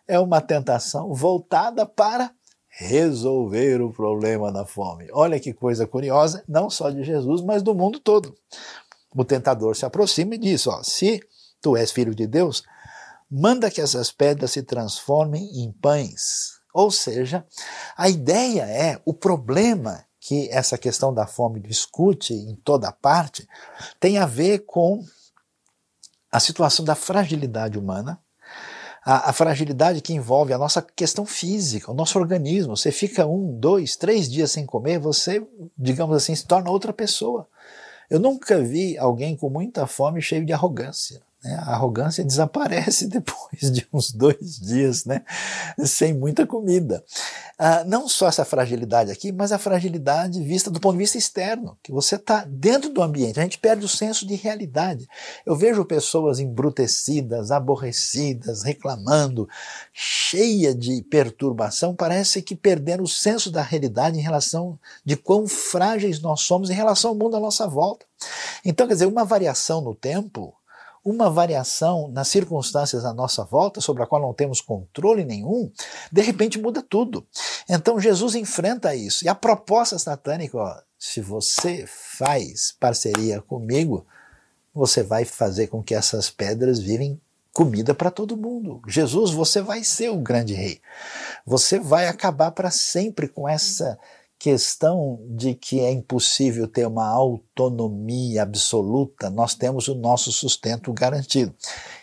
[0.07, 2.31] é uma tentação voltada para
[2.69, 5.07] resolver o problema da fome.
[5.11, 8.35] Olha que coisa curiosa, não só de Jesus, mas do mundo todo.
[9.15, 11.19] O tentador se aproxima e diz: ó, se
[11.59, 12.63] tu és filho de Deus,
[13.29, 16.57] manda que essas pedras se transformem em pães.
[16.73, 17.45] Ou seja,
[17.97, 23.47] a ideia é o problema que essa questão da fome discute em toda parte
[23.99, 25.03] tem a ver com
[26.31, 28.19] a situação da fragilidade humana,
[29.03, 32.75] a, a, fragilidade que envolve a nossa questão física, o nosso organismo.
[32.75, 35.41] Você fica um, dois, três dias sem comer, você,
[35.77, 37.47] digamos assim, se torna outra pessoa.
[38.09, 41.21] Eu nunca vi alguém com muita fome cheio de arrogância.
[41.43, 41.55] Né?
[41.55, 45.23] A arrogância desaparece depois de uns dois dias, né?
[45.85, 47.03] sem muita comida.
[47.59, 51.77] Ah, não só essa fragilidade aqui, mas a fragilidade vista do ponto de vista externo,
[51.81, 55.07] que você está dentro do ambiente, a gente perde o senso de realidade.
[55.43, 59.49] Eu vejo pessoas embrutecidas, aborrecidas, reclamando,
[59.91, 66.19] cheia de perturbação, parece que perderam o senso da realidade em relação de quão frágeis
[66.21, 68.05] nós somos em relação ao mundo à nossa volta.
[68.63, 70.53] Então, quer dizer, uma variação no tempo
[71.03, 75.71] uma variação nas circunstâncias à nossa volta, sobre a qual não temos controle nenhum,
[76.11, 77.25] de repente muda tudo.
[77.69, 79.25] Então Jesus enfrenta isso.
[79.25, 84.05] E a proposta satânica, ó, se você faz parceria comigo,
[84.73, 87.19] você vai fazer com que essas pedras virem
[87.53, 88.81] comida para todo mundo.
[88.87, 90.79] Jesus, você vai ser o grande rei.
[91.43, 93.97] Você vai acabar para sempre com essa
[94.39, 101.53] questão de que é impossível ter uma autonomia absoluta, nós temos o nosso sustento garantido.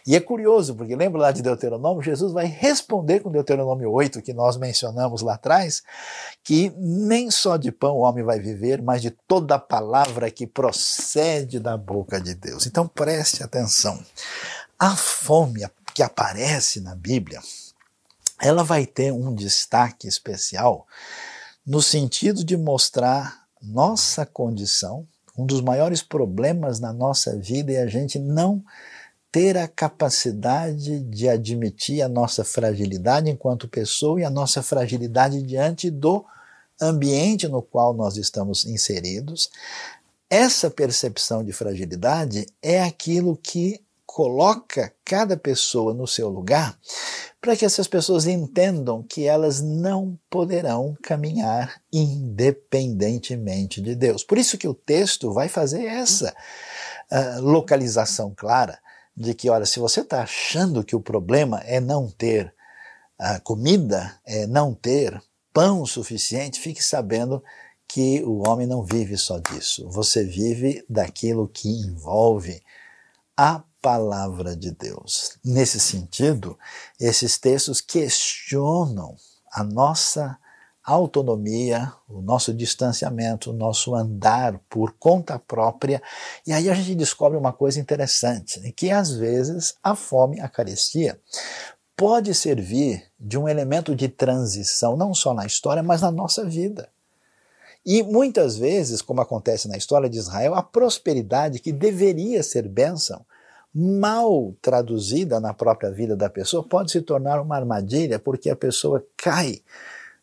[0.07, 4.35] E é curioso, porque lembra lá de Deuteronômio, Jesus vai responder com Deuteronômio 8, que
[4.35, 5.83] nós mencionamos lá atrás,
[6.43, 11.61] que nem só de pão o homem vai viver, mas de toda palavra que procede
[11.61, 12.67] da boca de Deus.
[12.67, 13.99] Então preste atenção.
[14.79, 17.41] A fome que aparece na Bíblia,
[18.41, 20.87] ela vai ter um destaque especial
[21.67, 25.07] no sentido de mostrar nossa condição.
[25.37, 28.63] Um dos maiores problemas na nossa vida é a gente não
[29.33, 35.91] ter a capacidade de admitir a nossa fragilidade enquanto pessoa e a nossa fragilidade diante
[35.91, 36.25] do
[36.81, 39.51] ambiente no qual nós estamos inseridos.
[40.31, 43.81] Essa percepção de fragilidade é aquilo que
[44.15, 46.79] coloca cada pessoa no seu lugar
[47.41, 54.23] para que essas pessoas entendam que elas não poderão caminhar independentemente de Deus.
[54.23, 56.33] Por isso que o texto vai fazer essa
[57.11, 58.79] uh, localização clara
[59.17, 62.55] de que, olha, se você está achando que o problema é não ter
[63.21, 65.21] uh, comida, é não ter
[65.53, 67.43] pão suficiente, fique sabendo
[67.89, 69.89] que o homem não vive só disso.
[69.91, 72.63] Você vive daquilo que envolve
[73.37, 75.37] a palavra de Deus.
[75.45, 76.59] Nesse sentido,
[76.99, 79.15] esses textos questionam
[79.53, 80.39] a nossa
[80.83, 86.03] autonomia, o nosso distanciamento, o nosso andar por conta própria.
[86.47, 88.73] E aí a gente descobre uma coisa interessante, né?
[88.75, 91.21] que às vezes a fome, a carestia,
[91.95, 96.89] pode servir de um elemento de transição, não só na história, mas na nossa vida.
[97.85, 103.23] E muitas vezes, como acontece na história de Israel, a prosperidade que deveria ser bênção
[103.75, 109.05] mal traduzida na própria vida da pessoa, pode se tornar uma armadilha, porque a pessoa
[109.17, 109.63] cai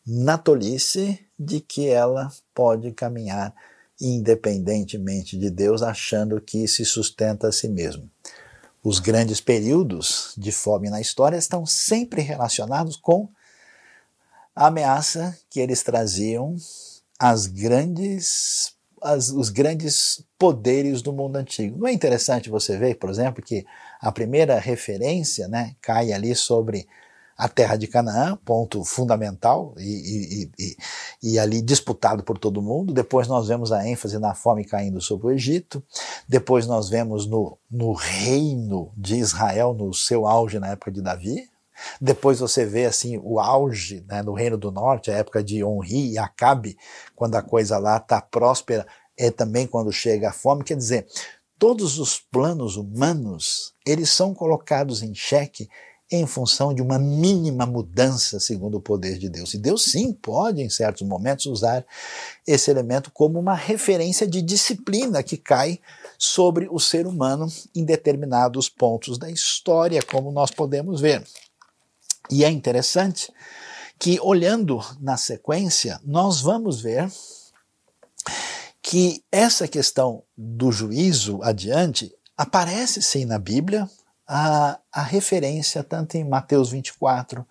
[0.08, 3.54] na tolice de que ela pode caminhar
[4.00, 8.10] independentemente de Deus, achando que se sustenta a si mesmo.
[8.84, 13.30] Os grandes períodos de fome na história estão sempre relacionados com
[14.56, 16.56] a ameaça que eles traziam
[17.20, 21.78] às grandes as, os grandes poderes do mundo antigo.
[21.80, 23.66] Não é interessante você ver, por exemplo, que
[24.00, 26.88] a primeira referência né, cai ali sobre
[27.38, 30.78] a terra de Canaã, ponto fundamental e, e, e,
[31.24, 32.94] e, ali disputado por todo mundo.
[32.94, 35.84] Depois nós vemos a ênfase na fome caindo sobre o Egito.
[36.28, 41.51] Depois nós vemos no, no reino de Israel, no seu auge na época de Davi.
[42.00, 46.12] Depois você vê assim o auge né, no reino do norte, a época de Onri
[46.12, 46.78] e Acabe,
[47.16, 48.86] quando a coisa lá está próspera,
[49.18, 50.64] é também quando chega a fome.
[50.64, 51.08] Quer dizer,
[51.60, 55.70] todos os planos humanos eles são colocados em xeque
[56.12, 59.54] em função de uma mínima mudança segundo o poder de Deus.
[59.54, 61.86] E Deus sim pode, em certos momentos, usar
[62.46, 65.80] esse elemento como uma referência de disciplina que cai
[66.18, 71.24] sobre o ser humano em determinados pontos da história, como nós podemos ver.
[72.32, 73.32] E é interessante
[74.00, 77.12] que, olhando na sequência, nós vamos ver
[78.82, 83.88] que essa questão do juízo adiante aparece sim na Bíblia,
[84.28, 87.46] a, a referência, tanto em Mateus 24,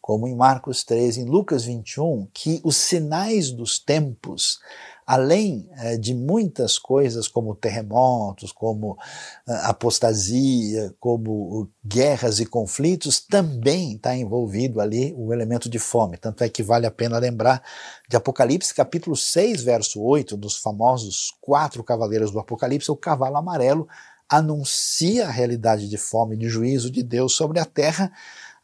[0.00, 4.58] como em Marcos 13, em Lucas 21, que os sinais dos tempos,
[5.06, 8.98] além eh, de muitas coisas como terremotos, como
[9.46, 16.16] eh, apostasia, como guerras e conflitos, também está envolvido ali o elemento de fome.
[16.16, 17.62] Tanto é que vale a pena lembrar
[18.08, 23.86] de Apocalipse, capítulo 6, verso 8, dos famosos quatro cavaleiros do Apocalipse, o cavalo amarelo
[24.28, 28.10] anuncia a realidade de fome e de juízo de Deus sobre a terra,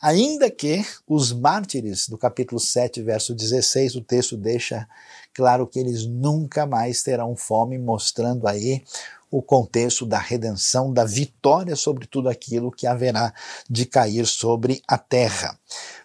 [0.01, 4.89] ainda que os mártires, do capítulo 7, verso 16, o texto deixa
[5.35, 8.83] claro que eles nunca mais terão fome, mostrando aí
[9.31, 13.33] o contexto da redenção, da vitória sobre tudo aquilo que haverá
[13.69, 15.59] de cair sobre a terra.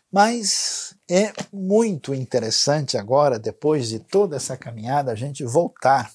[0.09, 6.09] Mas é muito interessante agora, depois de toda essa caminhada, a gente voltar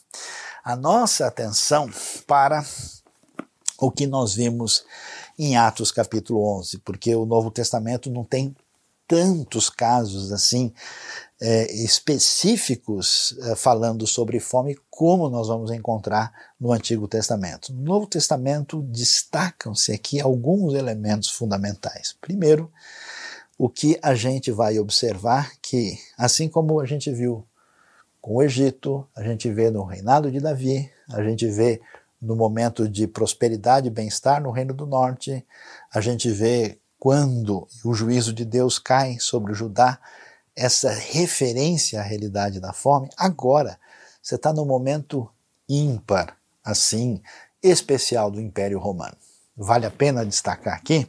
[0.64, 1.90] a nossa atenção
[2.27, 2.64] para
[3.79, 4.85] o que nós vimos
[5.38, 8.57] em Atos capítulo 11, porque o Novo Testamento não tem
[9.07, 10.72] tantos casos assim
[11.45, 17.73] é, específicos é, falando sobre fome como nós vamos encontrar no Antigo Testamento.
[17.73, 22.17] No Novo Testamento destacam-se aqui alguns elementos fundamentais.
[22.21, 22.71] Primeiro,
[23.59, 27.45] o que a gente vai observar que, assim como a gente viu
[28.21, 31.81] com o Egito, a gente vê no reinado de Davi, a gente vê
[32.21, 35.45] no momento de prosperidade e bem-estar no Reino do Norte.
[35.93, 39.99] A gente vê quando o juízo de Deus cai sobre Judá,
[40.57, 43.09] essa referência à realidade da fome.
[43.17, 43.79] Agora,
[44.23, 45.29] você está no momento
[45.69, 47.23] ímpar, assim,
[47.62, 49.17] especial do Império Romano.
[49.57, 51.09] Vale a pena destacar aqui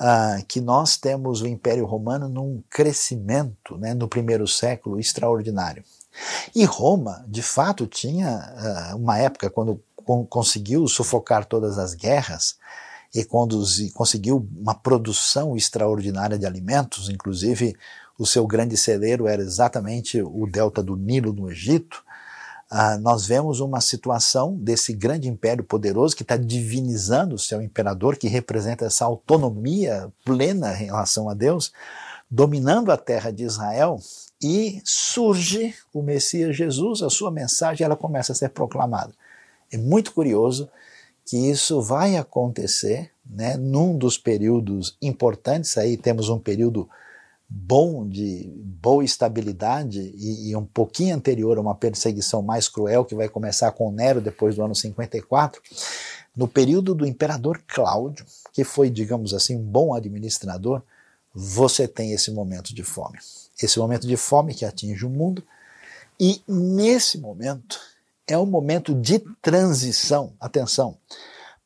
[0.00, 5.84] uh, que nós temos o Império Romano num crescimento né, no primeiro século extraordinário.
[6.54, 9.82] E Roma, de fato, tinha uh, uma época, quando
[10.28, 12.56] conseguiu sufocar todas as guerras
[13.14, 17.76] e conduzir, conseguiu uma produção extraordinária de alimentos, inclusive
[18.22, 22.04] o seu grande celeiro era exatamente o delta do Nilo no Egito.
[22.70, 28.16] Ah, nós vemos uma situação desse grande império poderoso que está divinizando o seu imperador,
[28.16, 31.72] que representa essa autonomia plena em relação a Deus,
[32.30, 33.98] dominando a terra de Israel,
[34.40, 39.12] e surge o Messias Jesus, a sua mensagem ela começa a ser proclamada.
[39.70, 40.70] É muito curioso
[41.26, 45.76] que isso vai acontecer né, num dos períodos importantes.
[45.76, 46.88] Aí temos um período
[47.54, 53.14] bom de boa estabilidade e, e, um pouquinho anterior a uma perseguição mais cruel que
[53.14, 55.60] vai começar com Nero depois do ano 54,
[56.34, 60.82] no período do imperador Cláudio, que foi, digamos assim, um bom administrador,
[61.34, 63.18] você tem esse momento de fome.
[63.62, 65.44] Esse momento de fome que atinge o mundo
[66.18, 67.78] e nesse momento
[68.26, 70.96] é um momento de transição, atenção,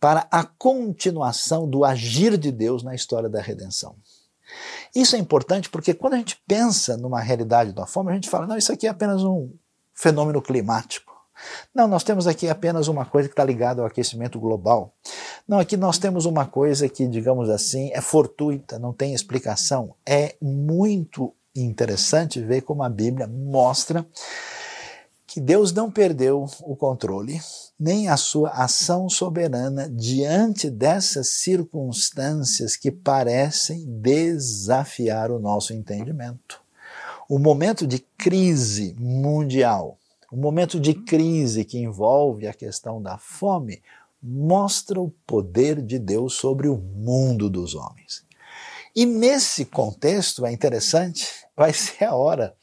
[0.01, 3.94] para a continuação do agir de Deus na história da redenção.
[4.94, 8.46] Isso é importante porque quando a gente pensa numa realidade da fome, a gente fala,
[8.46, 9.52] não, isso aqui é apenas um
[9.94, 11.14] fenômeno climático.
[11.74, 14.94] Não, nós temos aqui apenas uma coisa que está ligada ao aquecimento global.
[15.46, 19.94] Não, aqui nós temos uma coisa que, digamos assim, é fortuita, não tem explicação.
[20.04, 24.06] É muito interessante ver como a Bíblia mostra
[25.37, 27.38] que Deus não perdeu o controle,
[27.79, 36.59] nem a sua ação soberana diante dessas circunstâncias que parecem desafiar o nosso entendimento.
[37.29, 39.99] O momento de crise mundial,
[40.33, 43.83] o momento de crise que envolve a questão da fome,
[44.22, 48.25] mostra o poder de Deus sobre o mundo dos homens.
[48.94, 52.57] E nesse contexto, é interessante, vai ser a hora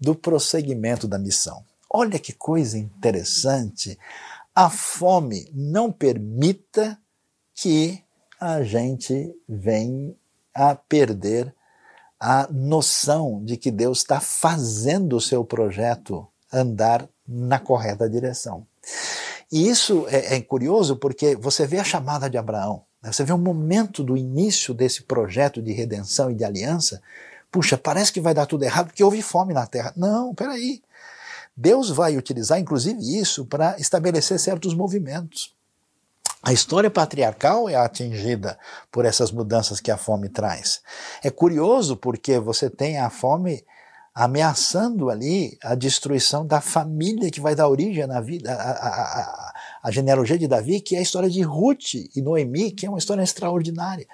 [0.00, 1.67] do prosseguimento da missão.
[1.90, 3.98] Olha que coisa interessante.
[4.54, 6.98] A fome não permita
[7.54, 8.02] que
[8.40, 10.14] a gente venha
[10.54, 11.54] a perder
[12.20, 18.66] a noção de que Deus está fazendo o seu projeto andar na correta direção.
[19.50, 23.12] E isso é, é curioso porque você vê a chamada de Abraão, né?
[23.12, 27.00] você vê o momento do início desse projeto de redenção e de aliança.
[27.50, 29.92] Puxa, parece que vai dar tudo errado porque houve fome na terra.
[29.96, 30.82] Não, peraí.
[31.60, 35.56] Deus vai utilizar, inclusive, isso para estabelecer certos movimentos.
[36.40, 38.56] A história patriarcal é atingida
[38.92, 40.80] por essas mudanças que a fome traz.
[41.20, 43.64] É curioso porque você tem a fome
[44.14, 50.46] ameaçando ali a destruição da família que vai dar origem na vida, a, genealogia de
[50.46, 54.06] Davi, que é a história de Ruth e Noemi, que é uma história extraordinária.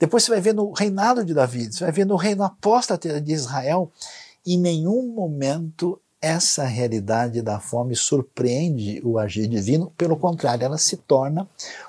[0.00, 3.32] Depois você vai ver no reinado de Davi, você vai ver no reino apóstata de
[3.32, 3.92] Israel,
[4.44, 10.96] em nenhum momento essa realidade da fome surpreende o agir divino, pelo contrário, ela se
[10.96, 11.48] torna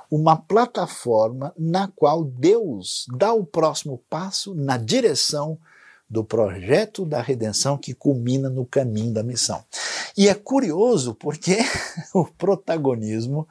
[0.09, 5.57] uma plataforma na qual Deus dá o próximo passo na direção
[6.09, 9.63] do projeto da redenção que culmina no caminho da missão.
[10.17, 11.57] E é curioso porque
[12.13, 13.47] o protagonismo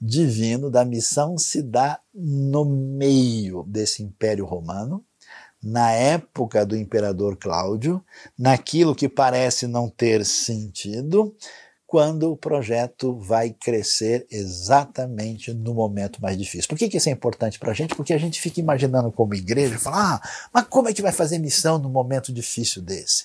[0.00, 5.04] divino da missão se dá no meio desse império romano,
[5.68, 8.02] na época do imperador Cláudio,
[8.38, 11.34] naquilo que parece não ter sentido,
[11.88, 16.68] quando o projeto vai crescer exatamente no momento mais difícil.
[16.68, 17.94] Por que, que isso é importante para a gente?
[17.94, 21.38] Porque a gente fica imaginando como igreja, fala, ah, mas como é que vai fazer
[21.38, 23.24] missão num momento difícil desse?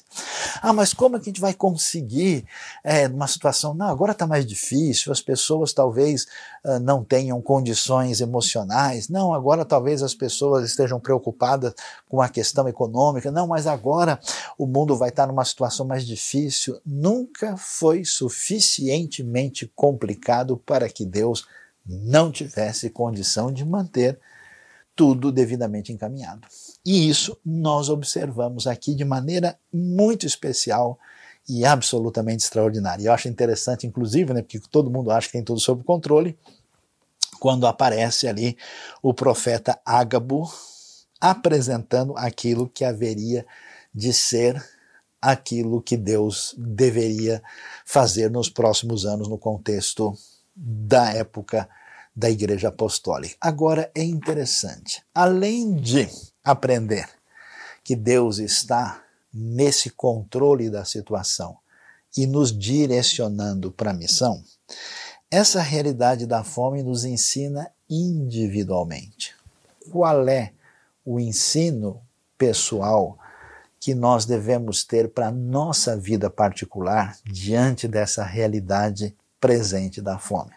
[0.62, 2.46] Ah, mas como é que a gente vai conseguir
[2.86, 6.26] é, numa situação, não, agora está mais difícil, as pessoas talvez
[6.64, 11.74] uh, não tenham condições emocionais, não, agora talvez as pessoas estejam preocupadas
[12.14, 14.20] com a questão econômica, não, mas agora
[14.56, 16.80] o mundo vai estar numa situação mais difícil.
[16.86, 21.48] Nunca foi suficiente suficientemente complicado para que Deus
[21.84, 24.20] não tivesse condição de manter
[24.96, 26.48] tudo devidamente encaminhado.
[26.86, 31.00] E isso nós observamos aqui de maneira muito especial
[31.50, 33.08] e absolutamente extraordinária.
[33.08, 36.38] Eu acho interessante, inclusive, né, porque todo mundo acha que tem tudo sob controle,
[37.40, 38.56] quando aparece ali
[39.02, 40.48] o profeta Ágabo
[41.24, 43.46] apresentando aquilo que haveria
[43.96, 44.62] de ser
[45.22, 47.42] aquilo que Deus deveria
[47.86, 50.14] fazer nos próximos anos no contexto
[50.54, 51.70] da época
[52.14, 53.38] da Igreja Apostólica.
[53.40, 56.10] Agora é interessante, além de
[56.44, 57.08] aprender
[57.86, 59.02] que Deus está
[59.34, 61.58] nesse controle da situação
[62.18, 64.44] e nos direcionando para a missão,
[65.32, 69.34] essa realidade da fome nos ensina individualmente.
[69.90, 70.52] Qual é
[71.06, 72.02] o ensino
[72.38, 73.18] pessoal
[73.80, 80.52] que nós devemos ter para nossa vida particular diante dessa realidade presente da fome.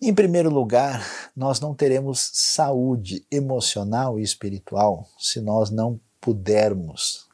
[0.00, 7.28] Em primeiro lugar, nós não teremos saúde emocional e espiritual se nós não pudermos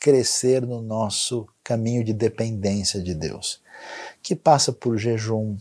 [0.00, 3.60] crescer no nosso caminho de dependência de Deus,
[4.22, 5.58] que passa por jejum,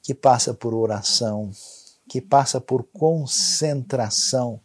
[0.00, 1.50] que passa por oração,
[2.10, 4.60] que passa por concentração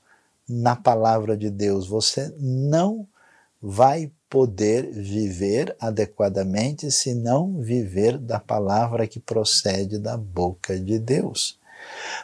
[0.50, 1.88] na palavra de Deus.
[1.88, 3.08] Você não
[3.62, 11.60] vai poder viver adequadamente se não viver da palavra que procede da boca de Deus.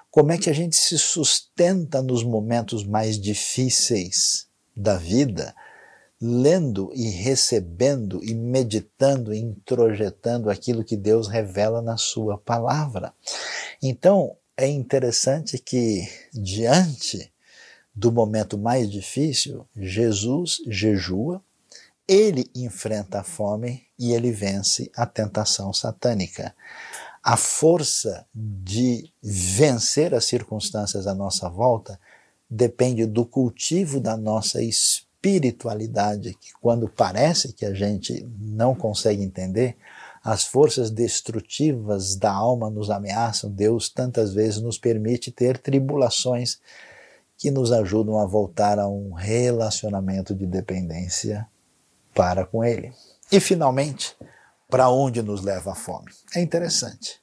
[0.09, 5.53] Como é que a gente se sustenta nos momentos mais difíceis da vida?
[6.19, 13.13] Lendo e recebendo e meditando e introjetando aquilo que Deus revela na Sua palavra.
[13.84, 17.34] Então, é interessante que, diante
[17.95, 21.43] do momento mais difícil, Jesus jejua,
[22.07, 26.55] ele enfrenta a fome e ele vence a tentação satânica.
[27.24, 31.99] A força de vencer as circunstâncias à nossa volta
[32.47, 39.76] depende do cultivo da nossa espiritualidade, que quando parece que a gente não consegue entender,
[40.24, 46.59] as forças destrutivas da alma nos ameaçam, Deus tantas vezes nos permite ter tribulações
[47.38, 51.47] que nos ajudam a voltar a um relacionamento de dependência
[52.13, 52.93] para com Ele.
[53.32, 54.15] E, finalmente,
[54.69, 56.11] para onde nos leva a fome?
[56.36, 57.19] É interessante.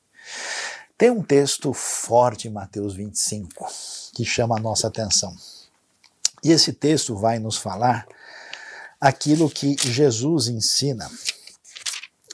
[0.97, 3.67] Tem um texto forte em Mateus 25
[4.13, 5.33] que chama a nossa atenção.
[6.43, 8.07] E esse texto vai nos falar
[9.01, 11.09] aquilo que Jesus ensina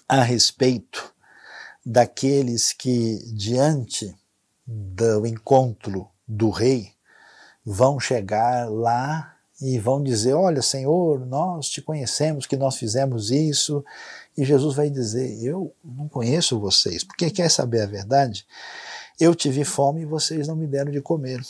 [0.08, 1.12] a respeito
[1.84, 4.14] daqueles que, diante
[4.66, 6.92] do encontro do rei,
[7.64, 13.84] vão chegar lá e vão dizer: Olha, Senhor, nós te conhecemos, que nós fizemos isso.
[14.36, 18.46] E Jesus vai dizer: Eu não conheço vocês, porque quer saber a verdade?
[19.18, 21.40] Eu tive fome e vocês não me deram de comer.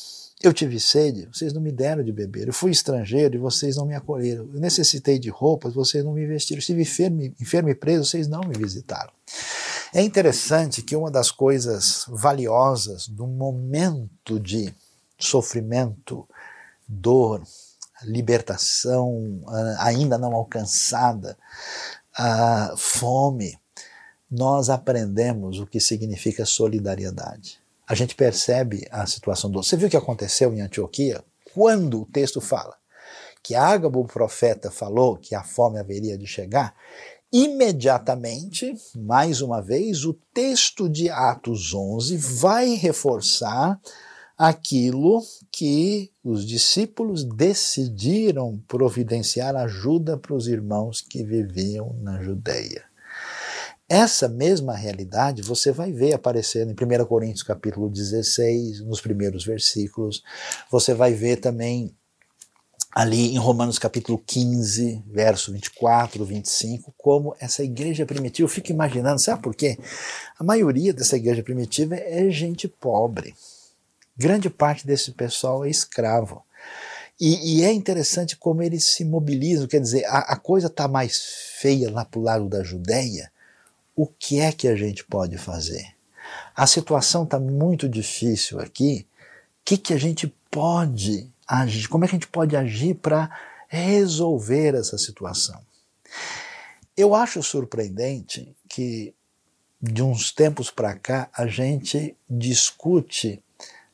[0.44, 2.46] Eu tive sede, vocês não me deram de beber.
[2.46, 4.46] Eu fui estrangeiro e vocês não me acolheram.
[4.52, 6.58] Eu necessitei de roupas, vocês não me vestiram.
[6.58, 9.10] Estive enfermo, enfermo e preso, vocês não me visitaram.
[9.94, 14.74] É interessante que uma das coisas valiosas do momento de
[15.18, 16.28] sofrimento,
[16.86, 17.42] dor,
[18.02, 19.40] libertação
[19.78, 21.38] ainda não alcançada,
[22.76, 23.58] fome,
[24.30, 27.63] nós aprendemos o que significa solidariedade.
[27.86, 29.62] A gente percebe a situação do.
[29.62, 31.22] Você viu o que aconteceu em Antioquia?
[31.54, 32.74] Quando o texto fala
[33.42, 36.74] que Ágabo, o profeta, falou que a fome haveria de chegar,
[37.30, 43.78] imediatamente, mais uma vez, o texto de Atos 11 vai reforçar
[44.36, 45.22] aquilo
[45.52, 52.84] que os discípulos decidiram providenciar ajuda para os irmãos que viviam na Judéia.
[53.88, 60.22] Essa mesma realidade você vai ver aparecendo em 1 Coríntios capítulo 16, nos primeiros versículos.
[60.70, 61.94] Você vai ver também
[62.94, 69.20] ali em Romanos capítulo 15, verso 24, 25, como essa igreja primitiva, eu fico imaginando,
[69.20, 69.76] sabe por quê?
[70.38, 73.34] A maioria dessa igreja primitiva é gente pobre.
[74.16, 76.42] Grande parte desse pessoal é escravo.
[77.20, 81.20] E, e é interessante como eles se mobilizam, quer dizer, a, a coisa está mais
[81.60, 83.30] feia lá para o lado da Judéia,
[83.94, 85.94] o que é que a gente pode fazer?
[86.54, 89.06] A situação está muito difícil aqui,
[89.60, 91.88] o que, que a gente pode agir?
[91.88, 93.30] Como é que a gente pode agir para
[93.68, 95.60] resolver essa situação?
[96.96, 99.14] Eu acho surpreendente que
[99.80, 103.42] de uns tempos para cá a gente discute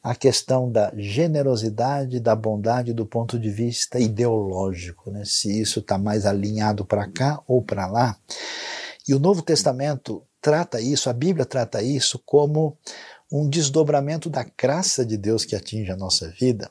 [0.03, 5.25] a questão da generosidade, da bondade do ponto de vista ideológico, né?
[5.25, 8.17] se isso está mais alinhado para cá ou para lá.
[9.11, 12.79] E o Novo Testamento trata isso, a Bíblia trata isso como
[13.29, 16.71] um desdobramento da graça de Deus que atinge a nossa vida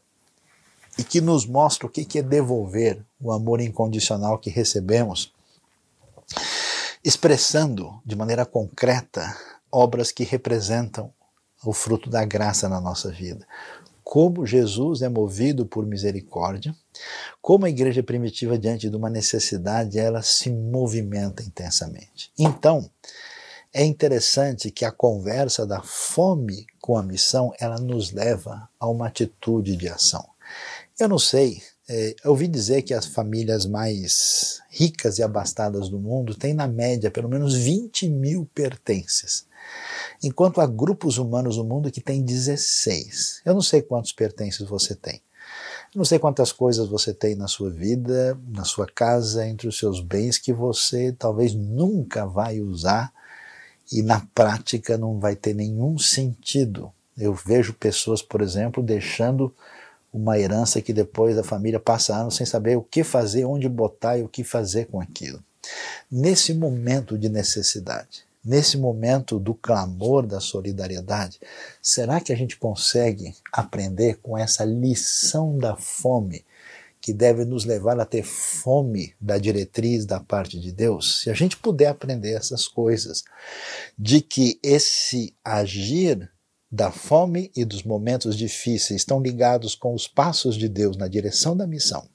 [0.98, 5.34] e que nos mostra o que é devolver o amor incondicional que recebemos,
[7.04, 9.36] expressando de maneira concreta
[9.70, 11.12] obras que representam
[11.66, 13.46] o fruto da graça na nossa vida.
[14.12, 16.76] Como Jesus é movido por misericórdia,
[17.40, 22.32] como a igreja primitiva, diante de uma necessidade, ela se movimenta intensamente.
[22.36, 22.90] Então,
[23.72, 29.06] é interessante que a conversa da fome com a missão, ela nos leva a uma
[29.06, 30.28] atitude de ação.
[31.00, 36.00] Eu não sei, é, eu ouvi dizer que as famílias mais ricas e abastadas do
[36.00, 39.48] mundo têm, na média, pelo menos 20 mil pertences
[40.24, 43.42] enquanto há grupos humanos no mundo que têm 16.
[43.46, 45.22] Eu não sei quantos pertences você tem.
[45.94, 49.78] Eu não sei quantas coisas você tem na sua vida, na sua casa, entre os
[49.78, 53.12] seus bens que você talvez nunca vai usar
[53.92, 56.92] e na prática não vai ter nenhum sentido.
[57.18, 59.54] Eu vejo pessoas, por exemplo, deixando
[60.14, 64.18] uma herança que depois a família passa anos sem saber o que fazer, onde botar
[64.18, 65.44] e o que fazer com aquilo.
[66.12, 71.40] Nesse momento de necessidade, nesse momento do clamor da solidariedade,
[71.82, 76.46] será que a gente consegue aprender com essa lição da fome
[77.02, 81.22] que deve nos levar a ter fome da diretriz da parte de Deus?
[81.22, 83.24] Se a gente puder aprender essas coisas,
[83.98, 86.30] de que esse agir
[86.72, 91.58] da fome e dos momentos difíceis estão ligados com os passos de Deus na direção
[91.58, 92.08] da missão.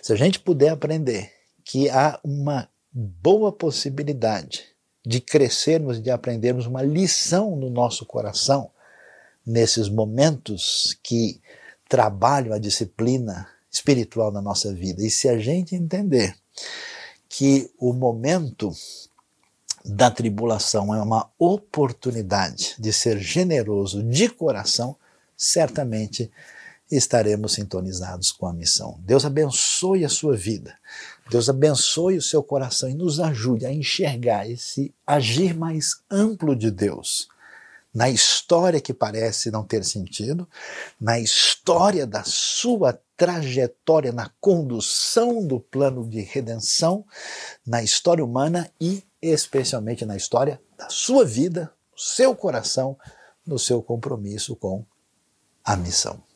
[0.00, 1.32] Se a gente puder aprender
[1.64, 4.69] que há uma boa possibilidade
[5.04, 8.70] de crescermos, de aprendermos uma lição no nosso coração
[9.46, 11.40] nesses momentos que
[11.88, 15.02] trabalham a disciplina espiritual na nossa vida.
[15.04, 16.36] E se a gente entender
[17.28, 18.72] que o momento
[19.84, 24.96] da tribulação é uma oportunidade de ser generoso de coração,
[25.36, 26.30] certamente
[26.90, 28.98] estaremos sintonizados com a missão.
[29.00, 30.76] Deus abençoe a sua vida.
[31.30, 36.70] Deus abençoe o seu coração e nos ajude a enxergar esse agir mais amplo de
[36.70, 37.28] Deus
[37.92, 40.48] na história que parece não ter sentido,
[41.00, 47.04] na história da sua trajetória, na condução do plano de redenção,
[47.66, 52.96] na história humana e especialmente na história da sua vida, no seu coração,
[53.46, 54.84] no seu compromisso com
[55.64, 56.29] a missão.